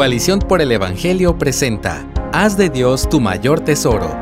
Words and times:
Coalición 0.00 0.38
por 0.38 0.62
el 0.62 0.72
Evangelio 0.72 1.36
presenta 1.36 2.10
Haz 2.32 2.56
de 2.56 2.70
Dios 2.70 3.06
tu 3.06 3.20
mayor 3.20 3.60
tesoro, 3.60 4.16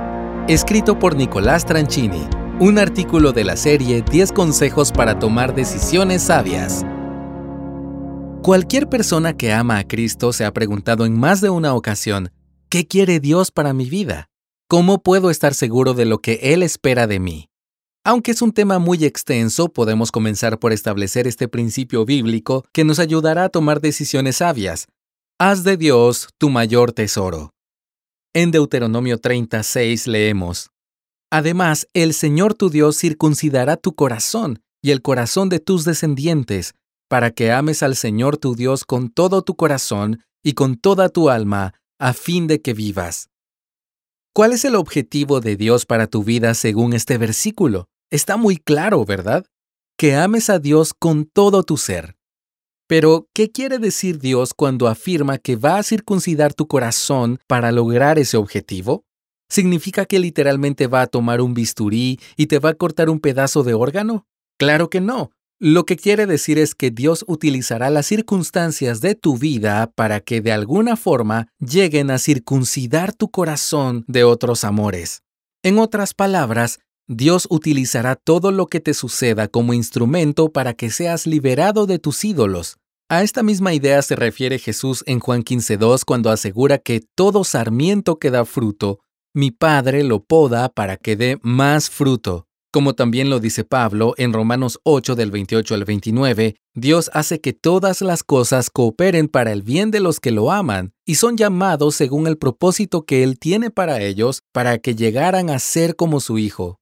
escrito 0.48 0.98
por 0.98 1.14
Nicolás 1.14 1.64
Tranchini, 1.64 2.26
un 2.58 2.78
artículo 2.78 3.30
de 3.30 3.44
la 3.44 3.56
serie 3.56 4.02
10 4.02 4.32
consejos 4.32 4.90
para 4.90 5.20
tomar 5.20 5.54
decisiones 5.54 6.22
sabias. 6.22 6.84
Cualquier 8.42 8.88
persona 8.88 9.36
que 9.36 9.52
ama 9.52 9.78
a 9.78 9.86
Cristo 9.86 10.32
se 10.32 10.44
ha 10.44 10.52
preguntado 10.52 11.06
en 11.06 11.16
más 11.16 11.40
de 11.40 11.50
una 11.50 11.72
ocasión, 11.74 12.32
¿qué 12.70 12.88
quiere 12.88 13.20
Dios 13.20 13.52
para 13.52 13.72
mi 13.72 13.88
vida? 13.88 14.26
¿Cómo 14.66 15.00
puedo 15.00 15.30
estar 15.30 15.54
seguro 15.54 15.94
de 15.94 16.06
lo 16.06 16.18
que 16.18 16.40
Él 16.42 16.64
espera 16.64 17.06
de 17.06 17.20
mí? 17.20 17.50
Aunque 18.02 18.32
es 18.32 18.42
un 18.42 18.50
tema 18.50 18.80
muy 18.80 19.04
extenso, 19.04 19.68
podemos 19.68 20.10
comenzar 20.10 20.58
por 20.58 20.72
establecer 20.72 21.28
este 21.28 21.46
principio 21.46 22.04
bíblico 22.04 22.64
que 22.72 22.82
nos 22.82 22.98
ayudará 22.98 23.44
a 23.44 23.48
tomar 23.48 23.80
decisiones 23.80 24.38
sabias. 24.38 24.88
Haz 25.40 25.62
de 25.62 25.76
Dios 25.76 26.30
tu 26.36 26.50
mayor 26.50 26.90
tesoro. 26.90 27.54
En 28.34 28.50
Deuteronomio 28.50 29.18
36 29.18 30.08
leemos, 30.08 30.70
Además, 31.30 31.86
el 31.94 32.12
Señor 32.12 32.54
tu 32.54 32.70
Dios 32.70 32.98
circuncidará 32.98 33.76
tu 33.76 33.94
corazón 33.94 34.64
y 34.82 34.90
el 34.90 35.00
corazón 35.00 35.48
de 35.48 35.60
tus 35.60 35.84
descendientes, 35.84 36.74
para 37.08 37.30
que 37.30 37.52
ames 37.52 37.84
al 37.84 37.94
Señor 37.94 38.36
tu 38.36 38.56
Dios 38.56 38.84
con 38.84 39.10
todo 39.10 39.42
tu 39.42 39.54
corazón 39.54 40.24
y 40.42 40.54
con 40.54 40.74
toda 40.74 41.08
tu 41.08 41.30
alma, 41.30 41.74
a 42.00 42.14
fin 42.14 42.48
de 42.48 42.60
que 42.60 42.74
vivas. 42.74 43.30
¿Cuál 44.34 44.52
es 44.52 44.64
el 44.64 44.74
objetivo 44.74 45.40
de 45.40 45.54
Dios 45.54 45.86
para 45.86 46.08
tu 46.08 46.24
vida 46.24 46.52
según 46.54 46.94
este 46.94 47.16
versículo? 47.16 47.86
Está 48.10 48.36
muy 48.36 48.56
claro, 48.56 49.04
¿verdad? 49.04 49.46
Que 49.96 50.16
ames 50.16 50.50
a 50.50 50.58
Dios 50.58 50.94
con 50.94 51.26
todo 51.26 51.62
tu 51.62 51.76
ser. 51.76 52.17
Pero, 52.88 53.28
¿qué 53.34 53.52
quiere 53.52 53.78
decir 53.78 54.18
Dios 54.18 54.54
cuando 54.54 54.88
afirma 54.88 55.36
que 55.36 55.56
va 55.56 55.76
a 55.76 55.82
circuncidar 55.82 56.54
tu 56.54 56.66
corazón 56.66 57.38
para 57.46 57.70
lograr 57.70 58.18
ese 58.18 58.38
objetivo? 58.38 59.04
¿Significa 59.50 60.06
que 60.06 60.18
literalmente 60.18 60.86
va 60.86 61.02
a 61.02 61.06
tomar 61.06 61.42
un 61.42 61.52
bisturí 61.52 62.18
y 62.36 62.46
te 62.46 62.58
va 62.58 62.70
a 62.70 62.74
cortar 62.74 63.10
un 63.10 63.20
pedazo 63.20 63.62
de 63.62 63.74
órgano? 63.74 64.26
Claro 64.58 64.88
que 64.88 65.02
no. 65.02 65.30
Lo 65.60 65.84
que 65.84 65.96
quiere 65.96 66.26
decir 66.26 66.56
es 66.56 66.74
que 66.74 66.90
Dios 66.90 67.26
utilizará 67.28 67.90
las 67.90 68.06
circunstancias 68.06 69.02
de 69.02 69.14
tu 69.14 69.36
vida 69.36 69.92
para 69.94 70.20
que 70.20 70.40
de 70.40 70.52
alguna 70.52 70.96
forma 70.96 71.48
lleguen 71.58 72.10
a 72.10 72.18
circuncidar 72.18 73.12
tu 73.12 73.30
corazón 73.30 74.04
de 74.06 74.24
otros 74.24 74.64
amores. 74.64 75.22
En 75.62 75.78
otras 75.78 76.14
palabras, 76.14 76.78
Dios 77.10 77.46
utilizará 77.50 78.16
todo 78.16 78.52
lo 78.52 78.66
que 78.66 78.80
te 78.80 78.92
suceda 78.92 79.48
como 79.48 79.72
instrumento 79.72 80.52
para 80.52 80.74
que 80.74 80.90
seas 80.90 81.26
liberado 81.26 81.86
de 81.86 81.98
tus 81.98 82.24
ídolos. 82.24 82.77
A 83.10 83.22
esta 83.22 83.42
misma 83.42 83.72
idea 83.72 84.02
se 84.02 84.16
refiere 84.16 84.58
Jesús 84.58 85.02
en 85.06 85.18
Juan 85.20 85.42
15.2 85.42 86.04
cuando 86.04 86.30
asegura 86.30 86.76
que 86.76 87.00
todo 87.00 87.42
sarmiento 87.42 88.18
que 88.18 88.30
da 88.30 88.44
fruto, 88.44 89.00
mi 89.34 89.50
Padre 89.50 90.04
lo 90.04 90.22
poda 90.22 90.68
para 90.68 90.98
que 90.98 91.16
dé 91.16 91.38
más 91.40 91.88
fruto. 91.88 92.46
Como 92.70 92.94
también 92.94 93.30
lo 93.30 93.40
dice 93.40 93.64
Pablo 93.64 94.12
en 94.18 94.34
Romanos 94.34 94.78
8 94.82 95.14
del 95.14 95.30
28 95.30 95.74
al 95.74 95.86
29, 95.86 96.56
Dios 96.74 97.10
hace 97.14 97.40
que 97.40 97.54
todas 97.54 98.02
las 98.02 98.22
cosas 98.22 98.68
cooperen 98.68 99.28
para 99.28 99.52
el 99.52 99.62
bien 99.62 99.90
de 99.90 100.00
los 100.00 100.20
que 100.20 100.30
lo 100.30 100.52
aman 100.52 100.92
y 101.06 101.14
son 101.14 101.38
llamados 101.38 101.94
según 101.94 102.26
el 102.26 102.36
propósito 102.36 103.06
que 103.06 103.22
Él 103.22 103.38
tiene 103.38 103.70
para 103.70 104.02
ellos 104.02 104.42
para 104.52 104.76
que 104.76 104.94
llegaran 104.94 105.48
a 105.48 105.58
ser 105.60 105.96
como 105.96 106.20
su 106.20 106.36
Hijo. 106.36 106.78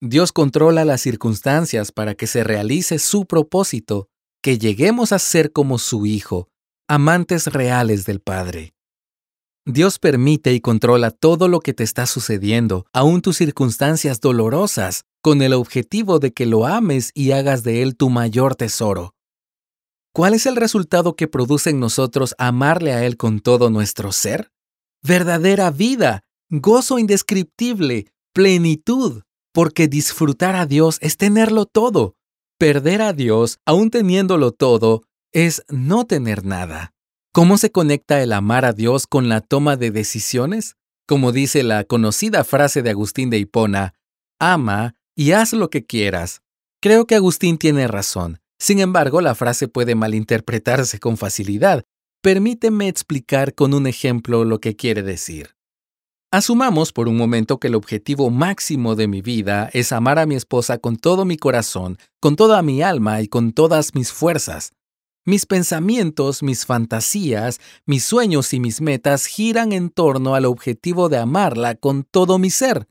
Dios 0.00 0.32
controla 0.32 0.84
las 0.84 1.02
circunstancias 1.02 1.92
para 1.92 2.16
que 2.16 2.26
se 2.26 2.42
realice 2.42 2.98
su 2.98 3.26
propósito, 3.26 4.08
que 4.48 4.56
lleguemos 4.56 5.12
a 5.12 5.18
ser 5.18 5.52
como 5.52 5.76
su 5.76 6.06
Hijo, 6.06 6.48
amantes 6.88 7.48
reales 7.48 8.06
del 8.06 8.20
Padre. 8.20 8.72
Dios 9.66 9.98
permite 9.98 10.54
y 10.54 10.60
controla 10.62 11.10
todo 11.10 11.48
lo 11.48 11.60
que 11.60 11.74
te 11.74 11.84
está 11.84 12.06
sucediendo, 12.06 12.86
aun 12.94 13.20
tus 13.20 13.36
circunstancias 13.36 14.22
dolorosas, 14.22 15.04
con 15.20 15.42
el 15.42 15.52
objetivo 15.52 16.18
de 16.18 16.32
que 16.32 16.46
lo 16.46 16.66
ames 16.66 17.10
y 17.12 17.32
hagas 17.32 17.62
de 17.62 17.82
él 17.82 17.94
tu 17.94 18.08
mayor 18.08 18.54
tesoro. 18.54 19.14
¿Cuál 20.14 20.32
es 20.32 20.46
el 20.46 20.56
resultado 20.56 21.14
que 21.14 21.28
produce 21.28 21.68
en 21.68 21.78
nosotros 21.78 22.34
amarle 22.38 22.94
a 22.94 23.04
Él 23.04 23.18
con 23.18 23.40
todo 23.40 23.68
nuestro 23.68 24.12
ser? 24.12 24.50
Verdadera 25.02 25.70
vida, 25.70 26.22
gozo 26.48 26.98
indescriptible, 26.98 28.06
plenitud, 28.32 29.24
porque 29.52 29.88
disfrutar 29.88 30.56
a 30.56 30.64
Dios 30.64 30.96
es 31.02 31.18
tenerlo 31.18 31.66
todo. 31.66 32.14
Perder 32.58 33.02
a 33.02 33.12
Dios, 33.12 33.60
aun 33.64 33.88
teniéndolo 33.88 34.50
todo, 34.50 35.04
es 35.32 35.62
no 35.68 36.06
tener 36.06 36.44
nada. 36.44 36.92
¿Cómo 37.32 37.56
se 37.56 37.70
conecta 37.70 38.20
el 38.20 38.32
amar 38.32 38.64
a 38.64 38.72
Dios 38.72 39.06
con 39.06 39.28
la 39.28 39.40
toma 39.40 39.76
de 39.76 39.92
decisiones? 39.92 40.74
Como 41.06 41.30
dice 41.30 41.62
la 41.62 41.84
conocida 41.84 42.42
frase 42.42 42.82
de 42.82 42.90
Agustín 42.90 43.30
de 43.30 43.38
Hipona, 43.38 43.94
ama 44.40 44.96
y 45.14 45.30
haz 45.32 45.52
lo 45.52 45.70
que 45.70 45.86
quieras. 45.86 46.42
Creo 46.82 47.06
que 47.06 47.14
Agustín 47.14 47.58
tiene 47.58 47.86
razón. 47.86 48.40
Sin 48.58 48.80
embargo, 48.80 49.20
la 49.20 49.36
frase 49.36 49.68
puede 49.68 49.94
malinterpretarse 49.94 50.98
con 50.98 51.16
facilidad. 51.16 51.84
Permíteme 52.22 52.88
explicar 52.88 53.54
con 53.54 53.72
un 53.72 53.86
ejemplo 53.86 54.44
lo 54.44 54.58
que 54.58 54.74
quiere 54.74 55.04
decir. 55.04 55.54
Asumamos 56.30 56.92
por 56.92 57.08
un 57.08 57.16
momento 57.16 57.58
que 57.58 57.68
el 57.68 57.74
objetivo 57.74 58.28
máximo 58.28 58.94
de 58.96 59.08
mi 59.08 59.22
vida 59.22 59.70
es 59.72 59.92
amar 59.92 60.18
a 60.18 60.26
mi 60.26 60.34
esposa 60.34 60.76
con 60.76 60.96
todo 60.96 61.24
mi 61.24 61.38
corazón, 61.38 61.96
con 62.20 62.36
toda 62.36 62.60
mi 62.60 62.82
alma 62.82 63.22
y 63.22 63.28
con 63.28 63.52
todas 63.52 63.94
mis 63.94 64.12
fuerzas. 64.12 64.72
Mis 65.24 65.46
pensamientos, 65.46 66.42
mis 66.42 66.66
fantasías, 66.66 67.60
mis 67.86 68.04
sueños 68.04 68.52
y 68.52 68.60
mis 68.60 68.82
metas 68.82 69.24
giran 69.24 69.72
en 69.72 69.88
torno 69.88 70.34
al 70.34 70.44
objetivo 70.44 71.08
de 71.08 71.16
amarla 71.16 71.76
con 71.76 72.04
todo 72.04 72.38
mi 72.38 72.50
ser. 72.50 72.86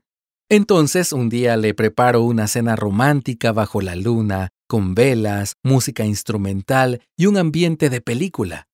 Entonces 0.48 1.12
un 1.12 1.28
día 1.28 1.56
le 1.56 1.74
preparo 1.74 2.22
una 2.22 2.48
cena 2.48 2.74
romántica 2.74 3.52
bajo 3.52 3.80
la 3.80 3.94
luna, 3.94 4.48
con 4.66 4.96
velas, 4.96 5.52
música 5.62 6.04
instrumental 6.04 7.02
y 7.16 7.26
un 7.26 7.36
ambiente 7.36 7.88
de 7.88 8.00
película. 8.00 8.67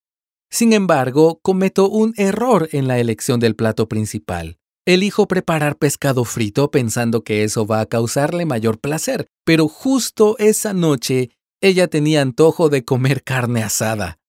Sin 0.55 0.73
embargo, 0.73 1.41
cometo 1.43 1.89
un 1.89 2.15
error 2.17 2.69
en 2.71 2.87
la 2.87 3.01
elección 3.01 3.41
del 3.41 3.57
plato 3.57 3.89
principal. 3.89 4.61
Elijo 4.87 5.27
preparar 5.27 5.77
pescado 5.77 6.25
frito 6.25 6.71
pensando 6.71 7.25
que 7.25 7.43
eso 7.43 7.67
va 7.67 7.81
a 7.81 7.87
causarle 7.87 8.47
mayor 8.47 8.79
placer, 8.79 9.27
pero 9.45 9.67
justo 9.67 10.37
esa 10.39 10.73
noche 10.73 11.31
ella 11.61 11.89
tenía 11.89 12.23
antojo 12.23 12.69
de 12.69 12.85
comer 12.85 13.25
carne 13.25 13.65
asada. 13.65 14.21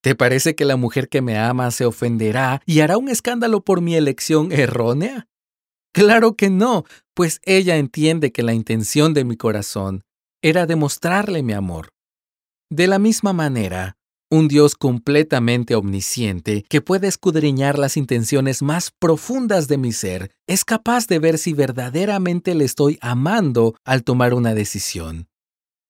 ¿Te 0.00 0.14
parece 0.14 0.54
que 0.54 0.64
la 0.64 0.76
mujer 0.76 1.08
que 1.08 1.22
me 1.22 1.36
ama 1.36 1.72
se 1.72 1.86
ofenderá 1.86 2.62
y 2.64 2.78
hará 2.78 2.96
un 2.96 3.08
escándalo 3.08 3.64
por 3.64 3.80
mi 3.80 3.96
elección 3.96 4.52
errónea? 4.52 5.26
Claro 5.92 6.36
que 6.36 6.50
no, 6.50 6.84
pues 7.14 7.40
ella 7.42 7.78
entiende 7.78 8.30
que 8.30 8.44
la 8.44 8.54
intención 8.54 9.12
de 9.12 9.24
mi 9.24 9.36
corazón 9.36 10.04
era 10.40 10.66
demostrarle 10.66 11.42
mi 11.42 11.52
amor. 11.52 11.88
De 12.70 12.86
la 12.86 13.00
misma 13.00 13.32
manera, 13.32 13.96
un 14.32 14.48
Dios 14.48 14.76
completamente 14.76 15.74
omnisciente 15.74 16.64
que 16.70 16.80
puede 16.80 17.06
escudriñar 17.06 17.78
las 17.78 17.98
intenciones 17.98 18.62
más 18.62 18.90
profundas 18.90 19.68
de 19.68 19.76
mi 19.76 19.92
ser, 19.92 20.30
es 20.46 20.64
capaz 20.64 21.06
de 21.06 21.18
ver 21.18 21.36
si 21.36 21.52
verdaderamente 21.52 22.54
le 22.54 22.64
estoy 22.64 22.98
amando 23.02 23.74
al 23.84 24.04
tomar 24.04 24.32
una 24.32 24.54
decisión. 24.54 25.28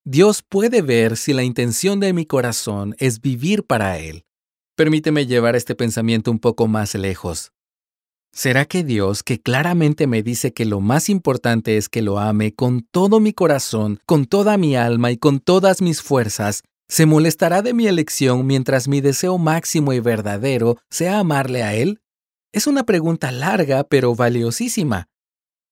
Dios 0.04 0.42
puede 0.42 0.82
ver 0.82 1.16
si 1.16 1.32
la 1.32 1.44
intención 1.44 2.00
de 2.00 2.12
mi 2.12 2.26
corazón 2.26 2.96
es 2.98 3.20
vivir 3.20 3.64
para 3.64 4.00
Él. 4.00 4.24
Permíteme 4.74 5.26
llevar 5.26 5.54
este 5.54 5.76
pensamiento 5.76 6.32
un 6.32 6.40
poco 6.40 6.66
más 6.66 6.96
lejos. 6.96 7.52
¿Será 8.32 8.64
que 8.64 8.82
Dios, 8.82 9.22
que 9.22 9.40
claramente 9.40 10.08
me 10.08 10.24
dice 10.24 10.52
que 10.52 10.64
lo 10.64 10.80
más 10.80 11.08
importante 11.10 11.76
es 11.76 11.88
que 11.88 12.02
lo 12.02 12.18
ame 12.18 12.54
con 12.54 12.88
todo 12.90 13.20
mi 13.20 13.34
corazón, 13.34 14.00
con 14.04 14.24
toda 14.24 14.56
mi 14.56 14.74
alma 14.74 15.12
y 15.12 15.16
con 15.16 15.38
todas 15.38 15.80
mis 15.80 16.02
fuerzas, 16.02 16.64
se 16.92 17.06
molestará 17.06 17.62
de 17.62 17.72
mi 17.72 17.86
elección 17.86 18.46
mientras 18.46 18.86
mi 18.86 19.00
deseo 19.00 19.38
máximo 19.38 19.94
y 19.94 20.00
verdadero 20.00 20.76
sea 20.90 21.20
amarle 21.20 21.62
a 21.62 21.74
Él? 21.74 22.02
Es 22.52 22.66
una 22.66 22.84
pregunta 22.84 23.32
larga 23.32 23.84
pero 23.84 24.14
valiosísima. 24.14 25.08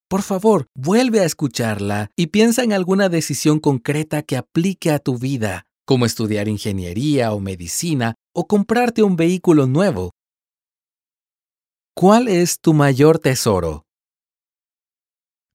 Por 0.09 0.23
favor, 0.23 0.69
vuelve 0.75 1.21
a 1.21 1.27
escucharla 1.27 2.11
y 2.17 2.29
piensa 2.29 2.63
en 2.63 2.73
alguna 2.73 3.11
decisión 3.11 3.61
concreta 3.61 4.23
que 4.23 4.39
aplique 4.39 4.91
a 4.91 4.99
tu 4.99 5.19
vida, 5.19 5.67
como 5.85 6.07
estudiar 6.07 6.49
ingeniería 6.49 7.35
o 7.35 7.41
medicina 7.41 8.15
o 8.35 8.47
comprarte 8.47 9.03
un 9.03 9.17
vehículo 9.17 9.67
nuevo. 9.67 10.13
¿Cuál 11.95 12.29
es 12.29 12.61
tu 12.61 12.73
mayor 12.73 13.19
tesoro? 13.19 13.85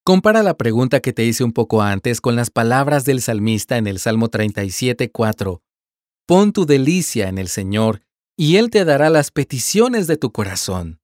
Compara 0.07 0.43
la 0.43 0.55
pregunta 0.55 0.99
que 0.99 1.13
te 1.13 1.25
hice 1.25 1.43
un 1.43 1.51
poco 1.51 1.81
antes 1.81 2.21
con 2.21 2.35
las 2.35 2.51
palabras 2.51 3.05
del 3.05 3.23
salmista 3.23 3.77
en 3.77 3.87
el 3.87 3.97
Salmo 3.97 4.29
37.4. 4.29 5.61
Pon 6.27 6.53
tu 6.53 6.67
delicia 6.67 7.27
en 7.27 7.39
el 7.39 7.47
Señor, 7.47 8.03
y 8.37 8.57
Él 8.57 8.69
te 8.69 8.85
dará 8.85 9.09
las 9.09 9.31
peticiones 9.31 10.05
de 10.05 10.17
tu 10.17 10.31
corazón. 10.31 10.99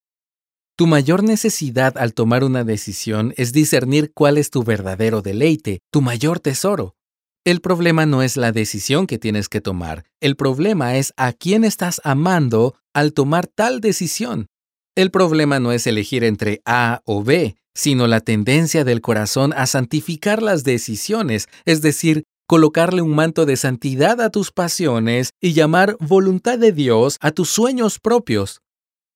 Tu 0.75 0.85
mayor 0.85 1.23
necesidad 1.23 1.97
al 1.97 2.13
tomar 2.13 2.43
una 2.43 2.63
decisión 2.63 3.33
es 3.37 3.53
discernir 3.53 4.11
cuál 4.13 4.37
es 4.37 4.51
tu 4.51 4.61
verdadero 4.61 5.23
deleite, 5.23 5.79
tu 5.89 6.03
mayor 6.03 6.39
tesoro. 6.39 6.95
El 7.43 7.59
problema 7.59 8.05
no 8.05 8.21
es 8.21 8.37
la 8.37 8.51
decisión 8.51 9.07
que 9.07 9.17
tienes 9.17 9.49
que 9.49 9.61
tomar, 9.61 10.05
el 10.19 10.35
problema 10.35 10.95
es 10.97 11.11
a 11.17 11.33
quién 11.33 11.63
estás 11.63 12.01
amando 12.03 12.75
al 12.93 13.13
tomar 13.13 13.47
tal 13.47 13.81
decisión. 13.81 14.45
El 14.93 15.09
problema 15.09 15.59
no 15.59 15.71
es 15.71 15.87
elegir 15.87 16.23
entre 16.23 16.61
A 16.65 17.01
o 17.05 17.23
B, 17.23 17.55
sino 17.73 18.07
la 18.07 18.19
tendencia 18.19 18.83
del 18.83 19.01
corazón 19.01 19.53
a 19.55 19.65
santificar 19.65 20.41
las 20.41 20.63
decisiones, 20.63 21.47
es 21.65 21.81
decir, 21.81 22.23
colocarle 22.47 23.01
un 23.01 23.15
manto 23.15 23.45
de 23.45 23.55
santidad 23.55 24.19
a 24.19 24.29
tus 24.29 24.51
pasiones 24.51 25.29
y 25.39 25.53
llamar 25.53 25.95
voluntad 25.99 26.59
de 26.59 26.73
Dios 26.73 27.17
a 27.21 27.31
tus 27.31 27.49
sueños 27.49 27.99
propios. 27.99 28.61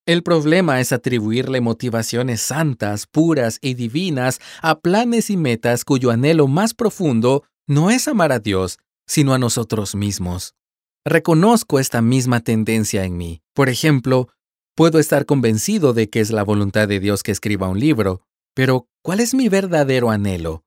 El 0.06 0.24
problema 0.24 0.80
es 0.80 0.92
atribuirle 0.92 1.62
motivaciones 1.62 2.40
santas, 2.40 3.07
puras 3.07 3.57
y 3.60 3.74
divinas 3.74 4.40
a 4.62 4.80
planes 4.80 5.30
y 5.30 5.36
metas 5.36 5.84
cuyo 5.84 6.12
anhelo 6.12 6.48
más 6.48 6.74
profundo 6.74 7.44
no 7.68 7.90
es 7.90 8.08
amar 8.08 8.31
a 8.31 8.40
Dios, 8.40 8.78
sino 9.08 9.34
a 9.34 9.40
nosotros 9.40 9.96
mismos. 9.96 10.54
Reconozco 11.04 11.80
esta 11.80 12.01
misma 12.01 12.40
tendencia 12.40 13.04
en 13.04 13.18
mí. 13.18 13.42
Por 13.54 13.68
ejemplo, 13.68 14.30
puedo 14.75 15.00
estar 15.00 15.25
convencido 15.25 15.94
de 15.94 16.10
que 16.10 16.19
es 16.19 16.31
la 16.31 16.44
voluntad 16.44 16.88
de 16.88 17.00
Dios 17.00 17.24
que 17.24 17.31
escriba 17.31 17.68
un 17.68 17.80
libro, 17.80 18.22
pero 18.56 18.88
¿cuál 19.04 19.19
es 19.19 19.36
mi 19.36 19.50
verdadero 19.50 20.10
anhelo? 20.10 20.63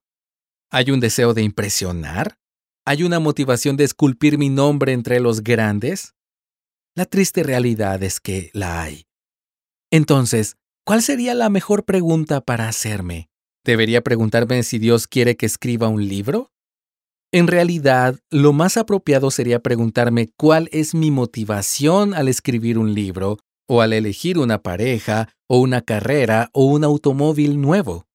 ¿Hay 0.71 0.93
un 0.93 1.01
deseo 1.01 1.35
de 1.35 1.43
impresionar? 1.43 2.39
¿Hay 2.85 3.03
una 3.03 3.19
motivación 3.19 3.77
de 3.77 3.85
esculpir 3.85 4.39
mi 4.39 4.51
nombre 4.51 4.93
entre 4.93 5.19
los 5.19 5.43
grandes? 5.43 6.15
La 6.95 7.07
triste 7.07 7.43
realidad 7.43 8.03
es 8.03 8.21
que 8.21 8.51
la 8.53 8.83
hay. 8.83 9.07
Entonces, 9.91 10.57
¿cuál 10.85 11.03
sería 11.03 11.35
la 11.35 11.49
mejor 11.49 11.85
pregunta 11.85 12.43
para 12.43 12.69
hacerme? 12.69 13.31
¿Debería 13.65 14.03
preguntarme 14.03 14.63
si 14.63 14.79
Dios 14.79 15.07
quiere 15.07 15.37
que 15.37 15.47
escriba 15.47 15.89
un 15.89 16.07
libro? 16.07 16.53
En 17.33 17.47
realidad, 17.47 18.19
lo 18.31 18.53
más 18.53 18.77
apropiado 18.77 19.31
sería 19.31 19.61
preguntarme 19.61 20.31
cuál 20.37 20.69
es 20.73 20.95
mi 20.95 21.11
motivación 21.11 22.15
al 22.15 22.29
escribir 22.29 22.79
un 22.79 22.95
libro, 22.95 23.39
o 23.69 23.83
al 23.83 23.93
elegir 23.93 24.39
una 24.39 24.63
pareja, 24.63 25.29
o 25.47 25.59
una 25.59 25.83
carrera, 25.83 26.51
o 26.53 26.65
un 26.65 26.83
automóvil 26.83 27.61
nuevo. 27.61 28.07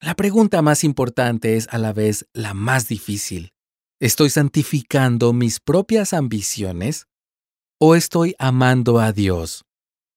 La 0.00 0.14
pregunta 0.14 0.62
más 0.62 0.82
importante 0.82 1.56
es 1.56 1.68
a 1.70 1.78
la 1.78 1.92
vez 1.92 2.26
la 2.32 2.54
más 2.54 2.88
difícil. 2.88 3.52
¿Estoy 4.00 4.30
santificando 4.30 5.32
mis 5.32 5.60
propias 5.60 6.12
ambiciones? 6.12 7.06
¿O 7.78 7.94
estoy 7.94 8.34
amando 8.38 8.98
a 8.98 9.12
Dios? 9.12 9.64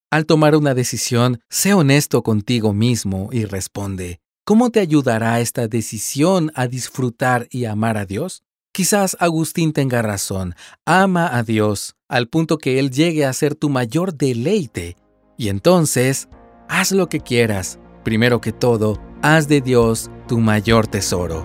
Al 0.10 0.25
tomar 0.25 0.56
una 0.56 0.74
decisión, 0.74 1.42
sé 1.50 1.74
honesto 1.74 2.24
contigo 2.24 2.74
mismo 2.74 3.30
y 3.31 3.44
responde, 3.45 4.22
¿cómo 4.45 4.72
te 4.72 4.80
ayudará 4.80 5.42
esta 5.42 5.68
decisión 5.68 6.51
a 6.56 6.68
disfrutar 6.68 7.48
y 7.51 7.66
amar 7.66 7.98
a 7.98 8.06
Dios? 8.06 8.44
Quizás 8.77 9.18
Agustín 9.19 9.74
tenga 9.74 10.03
razón, 10.03 10.53
ama 10.85 11.35
a 11.35 11.41
Dios 11.41 11.95
al 12.07 12.27
punto 12.27 12.59
que 12.59 12.77
Él 12.77 12.91
llegue 12.91 13.25
a 13.25 13.33
ser 13.33 13.56
tu 13.56 13.69
mayor 13.69 14.13
deleite. 14.13 14.97
Y 15.35 15.50
entonces, 15.50 16.29
haz 16.69 16.91
lo 16.91 17.09
que 17.09 17.19
quieras. 17.19 17.79
Primero 18.03 18.39
que 18.39 18.51
todo, 18.51 19.01
haz 19.24 19.47
de 19.47 19.62
Dios 19.62 20.12
tu 20.27 20.38
mayor 20.38 20.85
tesoro. 20.85 21.44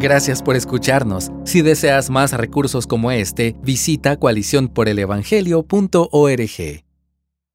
Gracias 0.00 0.42
por 0.42 0.54
escucharnos. 0.54 1.30
Si 1.46 1.62
deseas 1.62 2.10
más 2.10 2.34
recursos 2.34 2.86
como 2.86 3.10
este, 3.10 3.56
visita 3.62 4.18
coaliciónporelevangelio.org. 4.18 6.81